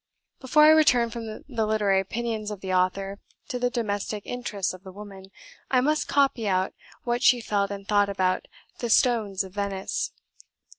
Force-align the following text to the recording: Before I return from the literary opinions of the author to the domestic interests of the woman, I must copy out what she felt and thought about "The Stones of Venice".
Before 0.39 0.63
I 0.63 0.69
return 0.69 1.11
from 1.11 1.27
the 1.27 1.43
literary 1.47 1.99
opinions 1.99 2.49
of 2.49 2.61
the 2.61 2.73
author 2.73 3.19
to 3.49 3.59
the 3.59 3.69
domestic 3.69 4.23
interests 4.25 4.73
of 4.73 4.81
the 4.81 4.91
woman, 4.91 5.25
I 5.69 5.79
must 5.79 6.07
copy 6.07 6.47
out 6.47 6.73
what 7.03 7.21
she 7.21 7.39
felt 7.39 7.69
and 7.69 7.87
thought 7.87 8.09
about 8.09 8.47
"The 8.79 8.89
Stones 8.89 9.43
of 9.43 9.53
Venice". 9.53 10.11